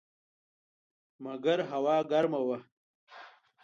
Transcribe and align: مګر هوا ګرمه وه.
مګر 1.23 1.59
هوا 1.71 1.97
ګرمه 2.11 2.41
وه. 2.47 2.57